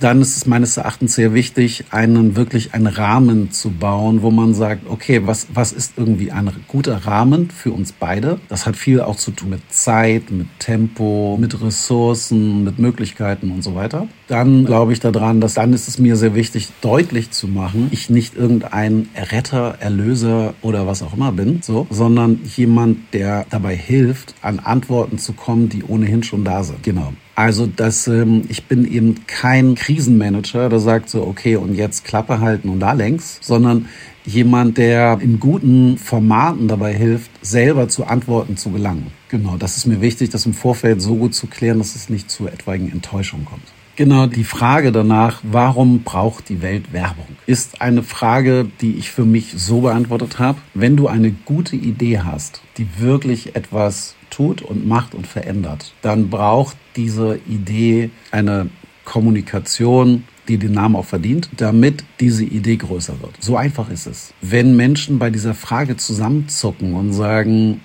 Dann 0.00 0.20
ist 0.20 0.36
es 0.36 0.46
meines 0.46 0.76
Erachtens 0.76 1.14
sehr 1.14 1.32
wichtig, 1.32 1.84
einen 1.90 2.36
wirklich 2.36 2.74
einen 2.74 2.86
Rahmen 2.86 3.50
zu 3.50 3.70
bauen, 3.70 4.22
wo 4.22 4.30
man 4.30 4.54
sagt, 4.54 4.88
okay, 4.88 5.26
was, 5.26 5.46
was 5.54 5.72
ist 5.72 5.94
irgendwie 5.96 6.30
ein 6.30 6.50
guter 6.68 7.06
Rahmen 7.06 7.50
für 7.50 7.72
uns 7.72 7.92
beide? 7.92 8.38
Das 8.48 8.66
hat 8.66 8.76
viel 8.76 9.00
auch 9.00 9.16
zu 9.16 9.30
tun 9.30 9.50
mit 9.50 9.60
Zeit, 9.70 10.30
mit 10.30 10.48
Tempo, 10.58 11.38
mit 11.40 11.60
Ressourcen, 11.62 12.64
mit 12.64 12.78
Möglichkeiten 12.78 13.50
und 13.50 13.62
so 13.62 13.74
weiter. 13.74 14.06
Dann 14.28 14.64
glaube 14.64 14.92
ich 14.92 15.00
daran, 15.00 15.40
dass 15.40 15.54
dann 15.54 15.72
ist 15.72 15.88
es 15.88 15.98
mir 15.98 16.16
sehr 16.16 16.34
wichtig, 16.34 16.68
deutlich 16.80 17.30
zu 17.30 17.48
machen, 17.48 17.88
ich 17.90 18.10
nicht 18.10 18.36
irgendein 18.36 19.08
Retter, 19.16 19.76
Erlöser 19.80 20.54
oder 20.62 20.86
was 20.86 21.02
auch 21.02 21.14
immer 21.14 21.32
bin, 21.32 21.60
so, 21.62 21.86
sondern 21.90 22.40
jemand, 22.56 23.14
der 23.14 23.46
dabei 23.48 23.76
hilft, 23.76 24.34
an 24.42 24.58
Antworten 24.58 25.18
zu 25.18 25.32
kommen, 25.32 25.68
die 25.68 25.84
ohnehin 25.84 26.22
schon 26.22 26.44
da 26.44 26.62
sind. 26.62 26.82
Genau. 26.82 27.12
Also 27.36 27.66
dass 27.66 28.08
ähm, 28.08 28.44
ich 28.48 28.64
bin 28.64 28.90
eben 28.90 29.26
kein 29.26 29.74
Krisenmanager, 29.74 30.70
der 30.70 30.80
sagt 30.80 31.10
so, 31.10 31.22
okay, 31.22 31.56
und 31.56 31.74
jetzt 31.74 32.04
Klappe 32.04 32.40
halten 32.40 32.70
und 32.70 32.80
da 32.80 32.92
längs, 32.92 33.38
sondern 33.42 33.88
jemand, 34.24 34.78
der 34.78 35.18
in 35.20 35.38
guten 35.38 35.98
Formaten 35.98 36.66
dabei 36.66 36.94
hilft, 36.94 37.30
selber 37.42 37.88
zu 37.88 38.06
Antworten 38.06 38.56
zu 38.56 38.70
gelangen. 38.70 39.12
Genau, 39.28 39.58
das 39.58 39.76
ist 39.76 39.86
mir 39.86 40.00
wichtig, 40.00 40.30
das 40.30 40.46
im 40.46 40.54
Vorfeld 40.54 41.02
so 41.02 41.14
gut 41.14 41.34
zu 41.34 41.46
klären, 41.46 41.78
dass 41.78 41.94
es 41.94 42.08
nicht 42.08 42.30
zu 42.30 42.48
etwaigen 42.48 42.90
Enttäuschungen 42.90 43.44
kommt. 43.44 43.75
Genau, 43.96 44.26
die 44.26 44.44
Frage 44.44 44.92
danach, 44.92 45.40
warum 45.42 46.02
braucht 46.02 46.50
die 46.50 46.60
Welt 46.60 46.92
Werbung, 46.92 47.24
ist 47.46 47.80
eine 47.80 48.02
Frage, 48.02 48.68
die 48.82 48.96
ich 48.96 49.10
für 49.10 49.24
mich 49.24 49.54
so 49.56 49.80
beantwortet 49.80 50.38
habe. 50.38 50.58
Wenn 50.74 50.98
du 50.98 51.08
eine 51.08 51.30
gute 51.30 51.76
Idee 51.76 52.18
hast, 52.18 52.60
die 52.76 52.86
wirklich 52.98 53.56
etwas 53.56 54.14
tut 54.28 54.60
und 54.60 54.86
macht 54.86 55.14
und 55.14 55.26
verändert, 55.26 55.94
dann 56.02 56.28
braucht 56.28 56.76
diese 56.94 57.40
Idee 57.48 58.10
eine 58.32 58.68
Kommunikation, 59.06 60.24
die 60.46 60.58
den 60.58 60.72
Namen 60.72 60.96
auch 60.96 61.06
verdient, 61.06 61.48
damit 61.56 62.04
diese 62.20 62.44
Idee 62.44 62.76
größer 62.76 63.22
wird. 63.22 63.32
So 63.40 63.56
einfach 63.56 63.88
ist 63.88 64.06
es. 64.06 64.34
Wenn 64.42 64.76
Menschen 64.76 65.18
bei 65.18 65.30
dieser 65.30 65.54
Frage 65.54 65.96
zusammenzucken 65.96 66.92
und 66.92 67.14
sagen, 67.14 67.80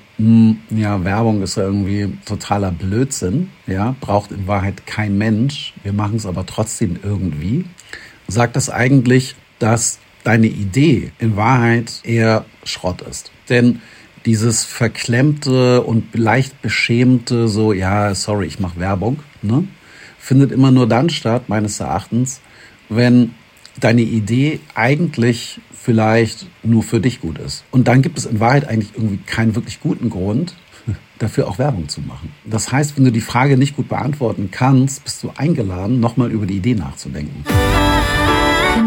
ja, 0.70 1.04
Werbung 1.04 1.42
ist 1.42 1.58
ja 1.58 1.64
irgendwie 1.64 2.18
totaler 2.26 2.72
Blödsinn, 2.72 3.50
ja, 3.68 3.96
braucht 4.00 4.32
in 4.32 4.48
Wahrheit 4.48 4.86
kein 4.86 5.18
Mensch, 5.18 5.74
wir 5.84 5.94
machen 5.94 6.18
es 6.18 6.26
aber 6.26 6.46
trotzdem 6.46 7.00
irgendwie, 7.02 7.66
sagt 8.28 8.56
das 8.56 8.70
eigentlich, 8.70 9.36
dass 9.60 10.00
deine 10.24 10.48
Idee 10.48 11.12
in 11.20 11.36
Wahrheit 11.36 12.02
eher 12.04 12.46
Schrott 12.64 13.02
ist. 13.02 13.32
Denn 13.50 13.82
dieses 14.26 14.64
verklemmte 14.64 15.82
und 15.82 16.16
leicht 16.16 16.62
beschämte, 16.62 17.48
so, 17.48 17.74
ja, 17.74 18.14
sorry, 18.14 18.46
ich 18.46 18.60
mache 18.60 18.80
Werbung, 18.80 19.20
ne, 19.42 19.68
findet 20.20 20.52
immer 20.52 20.72
nur 20.72 20.88
dann 20.88 21.10
statt, 21.10 21.44
meines 21.48 21.80
Erachtens, 21.80 22.42
wenn 22.90 23.34
deine 23.84 24.02
Idee 24.02 24.60
eigentlich 24.76 25.60
vielleicht 25.74 26.48
nur 26.64 26.84
für 26.84 27.00
dich 27.00 27.22
gut 27.22 27.38
ist. 27.40 27.64
Und 27.72 27.88
dann 27.88 28.02
gibt 28.02 28.18
es 28.18 28.26
in 28.26 28.40
Wahrheit 28.40 28.68
eigentlich 28.68 28.92
irgendwie 28.96 29.18
keinen 29.18 29.56
wirklich 29.56 29.80
guten 29.82 30.10
Grund, 30.10 30.56
dafür 31.20 31.48
auch 31.48 31.60
Werbung 31.60 31.90
zu 31.90 32.02
machen. 32.02 32.32
Das 32.46 32.72
heißt, 32.72 32.98
wenn 32.98 33.04
du 33.04 33.12
die 33.12 33.22
Frage 33.22 33.58
nicht 33.58 33.76
gut 33.76 33.90
beantworten 33.90 34.50
kannst, 34.52 35.04
bist 35.04 35.24
du 35.24 35.32
eingeladen, 35.36 36.00
nochmal 36.00 36.32
über 36.32 36.46
die 36.46 36.58
Idee 36.58 36.76
nachzudenken. 36.76 37.44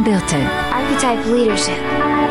Birte. 0.04 0.36
Archetype 0.70 1.34
Leadership. 1.34 2.23